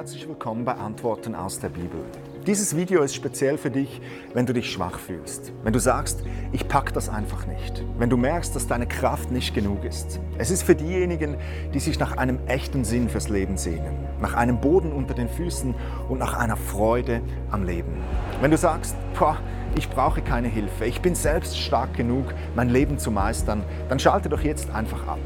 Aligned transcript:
herzlich 0.00 0.26
willkommen 0.26 0.64
bei 0.64 0.72
Antworten 0.72 1.34
aus 1.34 1.60
der 1.60 1.68
Bibel. 1.68 2.02
Dieses 2.46 2.74
Video 2.74 3.02
ist 3.02 3.14
speziell 3.14 3.58
für 3.58 3.70
dich, 3.70 4.00
wenn 4.32 4.46
du 4.46 4.54
dich 4.54 4.72
schwach 4.72 4.98
fühlst, 4.98 5.52
wenn 5.62 5.74
du 5.74 5.78
sagst, 5.78 6.24
ich 6.52 6.66
pack 6.66 6.94
das 6.94 7.10
einfach 7.10 7.46
nicht, 7.46 7.84
wenn 7.98 8.08
du 8.08 8.16
merkst, 8.16 8.56
dass 8.56 8.66
deine 8.66 8.86
Kraft 8.86 9.30
nicht 9.30 9.54
genug 9.54 9.84
ist. 9.84 10.18
Es 10.38 10.50
ist 10.50 10.62
für 10.62 10.74
diejenigen, 10.74 11.36
die 11.74 11.80
sich 11.80 11.98
nach 11.98 12.16
einem 12.16 12.38
echten 12.46 12.82
Sinn 12.82 13.10
fürs 13.10 13.28
Leben 13.28 13.58
sehnen, 13.58 13.94
nach 14.22 14.32
einem 14.32 14.58
Boden 14.58 14.90
unter 14.90 15.12
den 15.12 15.28
Füßen 15.28 15.74
und 16.08 16.18
nach 16.18 16.32
einer 16.32 16.56
Freude 16.56 17.20
am 17.50 17.64
Leben. 17.64 17.92
Wenn 18.40 18.52
du 18.52 18.56
sagst, 18.56 18.96
boah, 19.18 19.36
ich 19.76 19.90
brauche 19.90 20.22
keine 20.22 20.48
Hilfe, 20.48 20.86
ich 20.86 21.02
bin 21.02 21.14
selbst 21.14 21.58
stark 21.58 21.92
genug, 21.92 22.32
mein 22.56 22.70
Leben 22.70 22.98
zu 22.98 23.10
meistern, 23.10 23.64
dann 23.90 23.98
schalte 23.98 24.30
doch 24.30 24.40
jetzt 24.40 24.70
einfach 24.70 25.06
ab. 25.06 25.18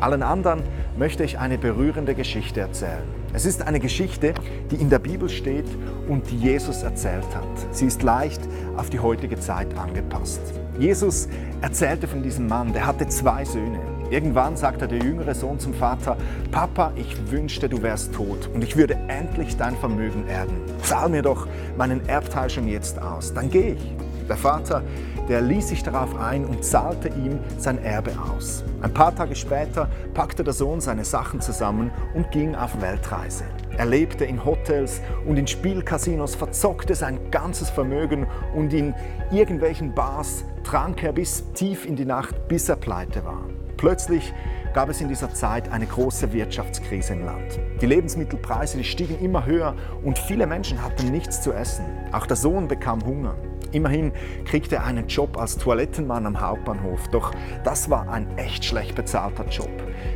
Allen 0.00 0.22
anderen 0.22 0.62
möchte 0.96 1.24
ich 1.24 1.38
eine 1.38 1.58
berührende 1.58 2.14
Geschichte 2.14 2.60
erzählen. 2.60 3.02
Es 3.32 3.44
ist 3.44 3.66
eine 3.66 3.80
Geschichte, 3.80 4.32
die 4.70 4.76
in 4.76 4.90
der 4.90 5.00
Bibel 5.00 5.28
steht 5.28 5.66
und 6.08 6.30
die 6.30 6.38
Jesus 6.38 6.84
erzählt 6.84 7.26
hat. 7.34 7.74
Sie 7.74 7.86
ist 7.86 8.02
leicht 8.02 8.40
auf 8.76 8.90
die 8.90 9.00
heutige 9.00 9.40
Zeit 9.40 9.76
angepasst. 9.76 10.40
Jesus 10.78 11.28
erzählte 11.60 12.06
von 12.06 12.22
diesem 12.22 12.46
Mann, 12.46 12.72
der 12.72 12.86
hatte 12.86 13.08
zwei 13.08 13.44
Söhne. 13.44 13.80
Irgendwann 14.10 14.56
sagte 14.56 14.86
der 14.86 15.00
jüngere 15.00 15.34
Sohn 15.34 15.58
zum 15.58 15.74
Vater, 15.74 16.16
Papa, 16.52 16.92
ich 16.94 17.30
wünschte, 17.30 17.68
du 17.68 17.82
wärst 17.82 18.14
tot 18.14 18.48
und 18.54 18.62
ich 18.62 18.76
würde 18.76 18.94
endlich 19.08 19.56
dein 19.56 19.76
Vermögen 19.76 20.28
erben. 20.28 20.54
Zahl 20.82 21.08
mir 21.08 21.22
doch 21.22 21.48
meinen 21.76 22.08
Erbteil 22.08 22.48
schon 22.48 22.68
jetzt 22.68 23.02
aus, 23.02 23.34
dann 23.34 23.50
gehe 23.50 23.74
ich. 23.74 23.94
Der 24.28 24.36
Vater, 24.36 24.82
der 25.28 25.40
ließ 25.40 25.68
sich 25.68 25.82
darauf 25.82 26.16
ein 26.16 26.44
und 26.44 26.64
zahlte 26.64 27.08
ihm 27.08 27.40
sein 27.58 27.82
Erbe 27.82 28.12
aus. 28.18 28.64
Ein 28.80 28.94
paar 28.94 29.14
Tage 29.14 29.36
später 29.36 29.88
packte 30.14 30.44
der 30.44 30.52
Sohn 30.52 30.80
seine 30.80 31.04
Sachen 31.04 31.40
zusammen 31.40 31.90
und 32.14 32.30
ging 32.30 32.54
auf 32.54 32.80
Weltreise. 32.80 33.44
Er 33.76 33.86
lebte 33.86 34.24
in 34.24 34.44
Hotels 34.44 35.00
und 35.26 35.36
in 35.36 35.46
Spielcasinos, 35.46 36.34
verzockte 36.34 36.94
sein 36.94 37.30
ganzes 37.30 37.70
Vermögen 37.70 38.26
und 38.54 38.72
in 38.72 38.94
irgendwelchen 39.30 39.94
Bars 39.94 40.44
trank 40.64 41.02
er 41.02 41.12
bis 41.12 41.44
tief 41.52 41.86
in 41.86 41.96
die 41.96 42.04
Nacht, 42.04 42.48
bis 42.48 42.68
er 42.68 42.76
pleite 42.76 43.24
war. 43.24 43.44
Plötzlich 43.76 44.34
gab 44.74 44.88
es 44.88 45.00
in 45.00 45.08
dieser 45.08 45.32
Zeit 45.32 45.70
eine 45.70 45.86
große 45.86 46.32
Wirtschaftskrise 46.32 47.12
im 47.12 47.24
Land. 47.24 47.58
Die 47.80 47.86
Lebensmittelpreise 47.86 48.78
die 48.78 48.84
stiegen 48.84 49.18
immer 49.20 49.46
höher 49.46 49.74
und 50.02 50.18
viele 50.18 50.46
Menschen 50.46 50.82
hatten 50.82 51.10
nichts 51.10 51.40
zu 51.40 51.52
essen. 51.52 51.84
Auch 52.12 52.26
der 52.26 52.36
Sohn 52.36 52.68
bekam 52.68 53.04
Hunger. 53.04 53.34
Immerhin 53.72 54.12
kriegte 54.44 54.76
er 54.76 54.84
einen 54.84 55.08
Job 55.08 55.36
als 55.36 55.58
Toilettenmann 55.58 56.26
am 56.26 56.40
Hauptbahnhof, 56.40 57.08
doch 57.08 57.32
das 57.64 57.90
war 57.90 58.08
ein 58.08 58.26
echt 58.38 58.64
schlecht 58.64 58.94
bezahlter 58.94 59.46
Job. 59.48 59.70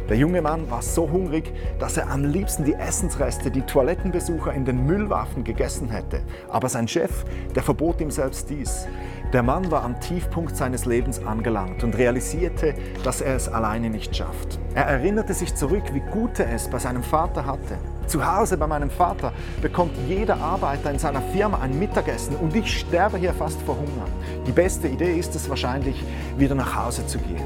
Der 0.09 0.17
junge 0.17 0.41
Mann 0.43 0.71
war 0.71 0.83
so 0.83 1.11
hungrig, 1.11 1.53
dass 1.79 1.97
er 1.97 2.11
am 2.11 2.25
liebsten 2.25 2.65
die 2.65 2.75
Essensreste, 2.75 3.51
die 3.51 3.63
Toilettenbesucher 3.63 4.53
in 4.53 4.65
den 4.65 4.87
Müllwaffen 4.87 5.45
gegessen 5.45 5.91
hätte. 5.91 6.23
Aber 6.49 6.69
sein 6.69 6.89
Chef, 6.89 7.25
der 7.55 7.63
verbot 7.63 8.01
ihm 8.01 8.11
selbst 8.11 8.49
dies. 8.49 8.87
Der 9.33 9.43
Mann 9.43 9.71
war 9.71 9.83
am 9.83 9.99
Tiefpunkt 10.01 10.57
seines 10.57 10.85
Lebens 10.85 11.25
angelangt 11.25 11.85
und 11.85 11.97
realisierte, 11.97 12.75
dass 13.05 13.21
er 13.21 13.37
es 13.37 13.49
alleine 13.49 13.91
nicht 13.91 14.15
schafft. 14.15 14.59
Er 14.75 14.85
erinnerte 14.85 15.35
sich 15.35 15.55
zurück, 15.55 15.85
wie 15.93 16.01
gut 16.01 16.39
er 16.39 16.53
es 16.53 16.69
bei 16.69 16.79
seinem 16.79 17.03
Vater 17.03 17.47
hatte. 17.47 17.79
Zu 18.07 18.27
Hause 18.27 18.57
bei 18.57 18.67
meinem 18.67 18.91
Vater 18.91 19.33
bekommt 19.61 19.93
jeder 20.09 20.37
Arbeiter 20.37 20.91
in 20.91 20.99
seiner 20.99 21.23
Firma 21.23 21.61
ein 21.61 21.79
Mittagessen 21.79 22.37
und 22.37 22.55
ich 22.55 22.81
sterbe 22.81 23.19
hier 23.19 23.33
fast 23.33 23.61
vor 23.63 23.77
Hunger. 23.77 24.07
Die 24.47 24.53
beste 24.53 24.89
Idee 24.89 25.19
ist 25.19 25.35
es 25.35 25.49
wahrscheinlich, 25.49 26.03
wieder 26.37 26.55
nach 26.55 26.75
Hause 26.75 27.07
zu 27.07 27.19
gehen. 27.19 27.43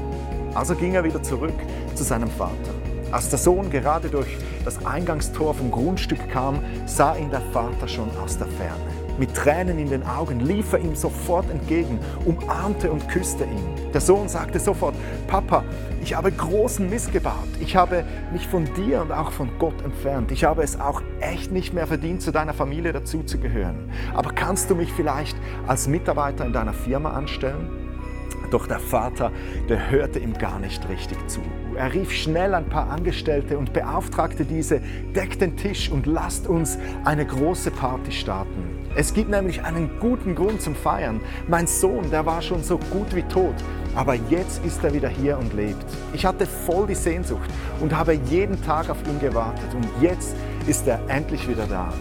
Also 0.53 0.75
ging 0.75 0.95
er 0.95 1.03
wieder 1.03 1.21
zurück 1.21 1.55
zu 1.93 2.03
seinem 2.03 2.29
Vater. 2.29 2.73
Als 3.11 3.29
der 3.29 3.39
Sohn 3.39 3.69
gerade 3.69 4.09
durch 4.09 4.37
das 4.65 4.85
Eingangstor 4.85 5.53
vom 5.53 5.71
Grundstück 5.71 6.29
kam, 6.29 6.59
sah 6.85 7.15
ihn 7.15 7.29
der 7.29 7.41
Vater 7.53 7.87
schon 7.87 8.09
aus 8.17 8.37
der 8.37 8.47
Ferne. 8.47 9.06
Mit 9.17 9.33
Tränen 9.33 9.79
in 9.79 9.89
den 9.89 10.05
Augen 10.05 10.39
lief 10.39 10.73
er 10.73 10.79
ihm 10.79 10.95
sofort 10.95 11.49
entgegen, 11.49 11.99
umarmte 12.25 12.91
und 12.91 13.09
küsste 13.09 13.45
ihn. 13.45 13.91
Der 13.93 14.01
Sohn 14.01 14.29
sagte 14.29 14.59
sofort, 14.59 14.93
Papa, 15.27 15.63
ich 16.03 16.15
habe 16.15 16.31
großen 16.31 16.87
Mist 16.87 17.11
gebaut. 17.11 17.47
Ich 17.59 17.75
habe 17.75 18.03
mich 18.31 18.47
von 18.47 18.65
dir 18.75 19.01
und 19.01 19.11
auch 19.11 19.31
von 19.31 19.49
Gott 19.57 19.81
entfernt. 19.83 20.31
Ich 20.31 20.43
habe 20.43 20.61
es 20.61 20.79
auch 20.79 21.01
echt 21.19 21.51
nicht 21.51 21.73
mehr 21.73 21.87
verdient, 21.87 22.21
zu 22.21 22.31
deiner 22.31 22.53
Familie 22.53 22.93
dazuzugehören. 22.93 23.89
Aber 24.13 24.31
kannst 24.31 24.69
du 24.69 24.75
mich 24.75 24.93
vielleicht 24.93 25.35
als 25.65 25.87
Mitarbeiter 25.87 26.45
in 26.45 26.53
deiner 26.53 26.73
Firma 26.73 27.11
anstellen? 27.11 27.87
Doch 28.51 28.67
der 28.67 28.79
Vater, 28.79 29.31
der 29.67 29.91
hörte 29.91 30.19
ihm 30.19 30.33
gar 30.33 30.59
nicht 30.59 30.87
richtig 30.87 31.17
zu. 31.27 31.41
Er 31.75 31.93
rief 31.93 32.11
schnell 32.11 32.53
ein 32.53 32.69
paar 32.69 32.89
Angestellte 32.89 33.57
und 33.57 33.73
beauftragte 33.73 34.45
diese, 34.45 34.79
deckt 35.15 35.41
den 35.41 35.57
Tisch 35.57 35.89
und 35.91 36.05
lasst 36.05 36.47
uns 36.47 36.77
eine 37.03 37.25
große 37.25 37.71
Party 37.71 38.11
starten. 38.11 38.76
Es 38.99 39.13
gibt 39.13 39.29
nämlich 39.29 39.63
einen 39.63 39.99
guten 39.99 40.33
Grund 40.33 40.59
zum 40.59 40.73
Feiern. 40.73 41.21
Mein 41.47 41.67
Sohn, 41.67 42.09
der 42.09 42.25
war 42.25 42.41
schon 42.41 42.63
so 42.63 42.79
gut 42.79 43.13
wie 43.13 43.21
tot, 43.21 43.53
aber 43.93 44.15
jetzt 44.15 44.65
ist 44.65 44.83
er 44.83 44.91
wieder 44.91 45.07
hier 45.07 45.37
und 45.37 45.53
lebt. 45.53 45.85
Ich 46.13 46.25
hatte 46.25 46.47
voll 46.47 46.87
die 46.87 46.95
Sehnsucht 46.95 47.47
und 47.79 47.95
habe 47.95 48.13
jeden 48.13 48.59
Tag 48.63 48.89
auf 48.89 48.97
ihn 49.07 49.19
gewartet 49.19 49.71
und 49.75 49.87
jetzt 50.01 50.35
ist 50.65 50.87
er 50.87 50.99
endlich 51.09 51.47
wieder 51.47 51.67
da. 51.67 51.93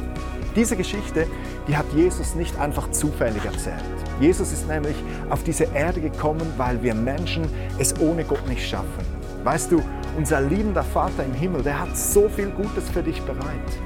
Diese 0.56 0.74
Geschichte, 0.74 1.26
die 1.68 1.76
hat 1.76 1.84
Jesus 1.94 2.34
nicht 2.34 2.58
einfach 2.58 2.90
zufällig 2.92 3.44
erzählt. 3.44 3.84
Jesus 4.18 4.50
ist 4.50 4.66
nämlich 4.66 4.96
auf 5.28 5.44
diese 5.44 5.64
Erde 5.74 6.00
gekommen, 6.00 6.50
weil 6.56 6.82
wir 6.82 6.94
Menschen 6.94 7.46
es 7.78 8.00
ohne 8.00 8.24
Gott 8.24 8.48
nicht 8.48 8.66
schaffen. 8.66 9.04
Weißt 9.44 9.70
du, 9.70 9.82
unser 10.16 10.40
liebender 10.40 10.82
Vater 10.82 11.24
im 11.24 11.34
Himmel, 11.34 11.62
der 11.62 11.78
hat 11.78 11.96
so 11.96 12.28
viel 12.28 12.50
Gutes 12.50 12.88
für 12.88 13.02
dich 13.02 13.20
bereit. 13.22 13.38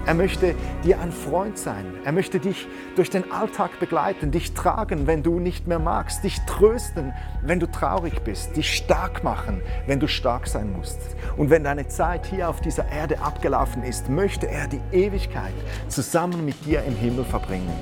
Er 0.07 0.15
möchte 0.15 0.55
dir 0.85 1.01
ein 1.01 1.11
Freund 1.11 1.59
sein. 1.59 1.85
Er 2.05 2.13
möchte 2.13 2.39
dich 2.39 2.69
durch 2.95 3.11
den 3.11 3.31
Alltag 3.33 3.79
begleiten, 3.81 4.31
dich 4.31 4.55
tragen, 4.55 5.07
wenn 5.07 5.23
du 5.23 5.41
nicht 5.41 5.67
mehr 5.67 5.79
magst, 5.79 6.23
dich 6.23 6.39
trösten, 6.47 7.13
wenn 7.43 7.59
du 7.59 7.67
traurig 7.67 8.21
bist, 8.23 8.57
dich 8.57 8.77
stark 8.77 9.25
machen, 9.25 9.61
wenn 9.87 9.99
du 9.99 10.07
stark 10.07 10.47
sein 10.47 10.73
musst. 10.73 11.01
Und 11.37 11.51
wenn 11.51 11.65
deine 11.65 11.89
Zeit 11.89 12.27
hier 12.27 12.49
auf 12.49 12.61
dieser 12.61 12.89
Erde 12.91 13.21
abgelaufen 13.21 13.83
ist, 13.83 14.09
möchte 14.09 14.49
er 14.49 14.69
die 14.69 14.81
Ewigkeit 14.93 15.55
zusammen 15.89 16.45
mit 16.45 16.65
dir 16.65 16.85
im 16.85 16.95
Himmel 16.95 17.25
verbringen. 17.25 17.73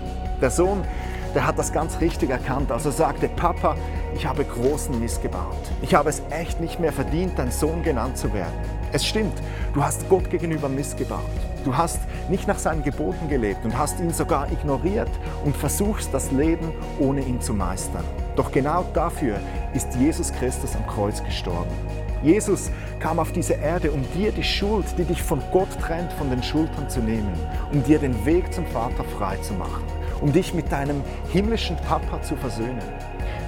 Der 0.41 0.51
Sohn 0.51 0.85
der 1.35 1.47
hat 1.47 1.59
das 1.59 1.73
ganz 1.73 2.01
richtig 2.01 2.31
erkannt. 2.31 2.73
Also 2.73 2.91
sagte, 2.91 3.29
Papa, 3.29 3.77
ich 4.15 4.27
habe 4.27 4.45
großen 4.45 4.99
Mist 4.99 5.23
gebaut. 5.23 5.57
Ich 5.83 5.95
habe 5.95 6.11
es 6.11 6.23
echt 6.31 6.61
nicht 6.61 6.81
mehr 6.81 6.93
verdient, 6.93 7.39
dein 7.39 7.51
Sohn 7.51 7.83
genannt 7.83 8.17
zu 8.17 8.33
werden. 8.33 8.55
Es 8.93 9.05
stimmt, 9.05 9.35
du 9.75 9.83
hast 9.83 10.09
Gott 10.09 10.31
gegenüber 10.31 10.69
Mist 10.69 10.97
gebaut. 10.97 11.21
Du 11.65 11.77
hast 11.77 12.01
nicht 12.31 12.49
nach 12.49 12.59
seinen 12.59 12.83
Geboten 12.83 13.29
gelebt 13.29 13.65
und 13.65 13.77
hast 13.77 14.01
ihn 14.01 14.13
sogar 14.13 14.51
ignoriert 14.51 15.11
und 15.45 15.55
versuchst 15.57 16.13
das 16.15 16.31
Leben 16.31 16.73
ohne 16.99 17.21
ihn 17.21 17.41
zu 17.41 17.53
meistern. 17.53 18.05
Doch 18.37 18.51
genau 18.51 18.87
dafür 18.95 19.39
ist 19.75 19.95
Jesus 19.97 20.33
Christus 20.33 20.75
am 20.75 20.87
Kreuz 20.87 21.23
gestorben. 21.23 21.71
Jesus 22.23 22.71
kam 22.99 23.19
auf 23.19 23.33
diese 23.33 23.55
Erde, 23.55 23.93
um 23.93 24.03
dir 24.15 24.33
die 24.33 24.43
Schuld, 24.43 24.87
die 24.97 25.05
dich 25.05 25.23
von 25.23 25.41
Gott 25.53 25.69
trennt, 25.81 26.13
von 26.15 26.31
den 26.31 26.43
Schultern 26.43 26.89
zu 26.89 27.01
nehmen, 27.01 27.33
um 27.73 27.83
dir 27.85 27.99
den 27.99 28.25
Weg 28.25 28.53
zum 28.53 28.67
Vater 28.67 29.05
frei 29.05 29.37
zu 29.37 29.53
machen 29.55 29.85
um 30.21 30.33
dich 30.33 30.55
mit 30.55 30.71
deinem 30.71 31.03
himmlischen 31.33 31.77
Papa 31.77 32.23
zu 32.23 32.37
versöhnen. 32.37 32.83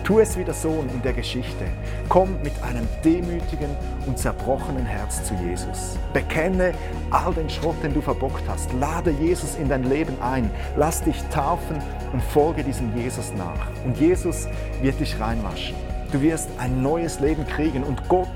Tu 0.04 0.18
es 0.18 0.36
wie 0.36 0.44
der 0.44 0.54
Sohn 0.54 0.88
in 0.92 1.02
der 1.02 1.12
Geschichte. 1.12 1.66
Komm 2.08 2.42
mit 2.42 2.52
einem 2.62 2.88
demütigen 3.04 3.70
und 4.06 4.18
zerbrochenen 4.18 4.84
Herz 4.84 5.22
zu 5.24 5.34
Jesus. 5.34 5.96
Bekenne 6.12 6.72
all 7.10 7.32
den 7.32 7.48
Schrott, 7.48 7.76
den 7.82 7.94
du 7.94 8.00
verbockt 8.00 8.42
hast. 8.48 8.72
Lade 8.72 9.10
Jesus 9.10 9.56
in 9.56 9.68
dein 9.68 9.84
Leben 9.84 10.20
ein. 10.20 10.50
Lass 10.76 11.02
dich 11.02 11.22
taufen 11.32 11.76
und 12.12 12.22
folge 12.22 12.64
diesem 12.64 12.96
Jesus 12.96 13.32
nach. 13.34 13.68
Und 13.84 13.98
Jesus 13.98 14.48
wird 14.82 14.98
dich 14.98 15.20
reinwaschen. 15.20 15.76
Du 16.10 16.20
wirst 16.20 16.48
ein 16.58 16.82
neues 16.82 17.20
Leben 17.20 17.46
kriegen 17.46 17.84
und 17.84 18.08
Gott 18.08 18.32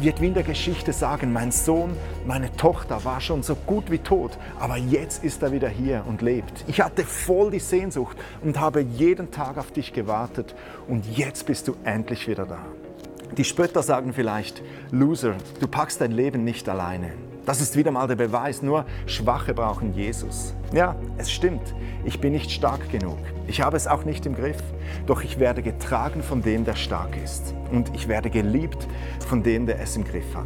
wird 0.00 0.20
wie 0.20 0.28
in 0.28 0.34
der 0.34 0.42
Geschichte 0.42 0.92
sagen, 0.92 1.32
mein 1.32 1.50
Sohn, 1.50 1.96
meine 2.26 2.52
Tochter 2.56 3.04
war 3.04 3.20
schon 3.20 3.42
so 3.42 3.54
gut 3.54 3.90
wie 3.90 3.98
tot, 3.98 4.38
aber 4.58 4.76
jetzt 4.76 5.24
ist 5.24 5.42
er 5.42 5.52
wieder 5.52 5.68
hier 5.68 6.04
und 6.06 6.22
lebt. 6.22 6.64
Ich 6.68 6.80
hatte 6.80 7.04
voll 7.04 7.50
die 7.50 7.58
Sehnsucht 7.58 8.16
und 8.42 8.60
habe 8.60 8.80
jeden 8.80 9.30
Tag 9.30 9.58
auf 9.58 9.72
dich 9.72 9.92
gewartet 9.92 10.54
und 10.86 11.04
jetzt 11.16 11.46
bist 11.46 11.68
du 11.68 11.74
endlich 11.84 12.28
wieder 12.28 12.46
da. 12.46 12.58
Die 13.36 13.44
Spötter 13.44 13.82
sagen 13.82 14.12
vielleicht, 14.12 14.62
Loser, 14.90 15.34
du 15.60 15.68
packst 15.68 16.00
dein 16.00 16.12
Leben 16.12 16.44
nicht 16.44 16.68
alleine. 16.68 17.12
Das 17.48 17.62
ist 17.62 17.76
wieder 17.76 17.90
mal 17.90 18.06
der 18.06 18.16
Beweis, 18.16 18.60
nur 18.60 18.84
Schwache 19.06 19.54
brauchen 19.54 19.94
Jesus. 19.94 20.54
Ja, 20.74 20.96
es 21.16 21.32
stimmt, 21.32 21.74
ich 22.04 22.20
bin 22.20 22.32
nicht 22.32 22.50
stark 22.50 22.90
genug. 22.92 23.16
Ich 23.46 23.62
habe 23.62 23.74
es 23.74 23.86
auch 23.86 24.04
nicht 24.04 24.26
im 24.26 24.34
Griff. 24.34 24.62
Doch 25.06 25.24
ich 25.24 25.38
werde 25.38 25.62
getragen 25.62 26.22
von 26.22 26.42
dem, 26.42 26.66
der 26.66 26.76
stark 26.76 27.16
ist. 27.24 27.54
Und 27.72 27.94
ich 27.94 28.06
werde 28.06 28.28
geliebt 28.28 28.86
von 29.26 29.42
dem, 29.42 29.64
der 29.64 29.80
es 29.80 29.96
im 29.96 30.04
Griff 30.04 30.34
hat. 30.34 30.44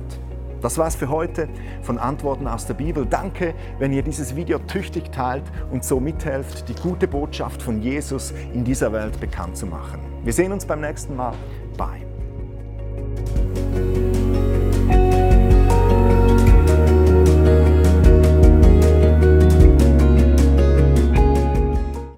Das 0.60 0.78
war's 0.78 0.94
für 0.94 1.08
heute 1.08 1.48
von 1.82 1.98
Antworten 1.98 2.46
aus 2.46 2.66
der 2.66 2.74
Bibel. 2.74 3.04
Danke, 3.04 3.52
wenn 3.80 3.92
ihr 3.92 4.02
dieses 4.02 4.36
Video 4.36 4.60
tüchtig 4.60 5.10
teilt 5.10 5.42
und 5.72 5.82
so 5.82 5.98
mithelft, 5.98 6.68
die 6.68 6.74
gute 6.80 7.08
Botschaft 7.08 7.62
von 7.62 7.82
Jesus 7.82 8.32
in 8.54 8.62
dieser 8.62 8.92
Welt 8.92 9.18
bekannt 9.18 9.56
zu 9.56 9.66
machen. 9.66 9.98
Wir 10.22 10.32
sehen 10.32 10.52
uns 10.52 10.64
beim 10.64 10.80
nächsten 10.80 11.16
Mal. 11.16 11.34
Bye. 11.76 12.11